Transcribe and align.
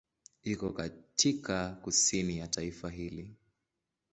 Iko 0.43 0.69
katika 0.69 1.69
kusini 1.81 2.37
ya 2.37 2.47
taifa 2.47 2.89
hili. 2.89 3.35